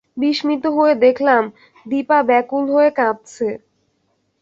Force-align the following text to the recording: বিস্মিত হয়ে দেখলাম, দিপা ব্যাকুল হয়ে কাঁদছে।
বিস্মিত 0.17 0.63
হয়ে 0.77 0.93
দেখলাম, 1.05 1.43
দিপা 1.85 2.19
ব্যাকুল 2.29 2.65
হয়ে 2.73 2.89
কাঁদছে। 2.97 3.49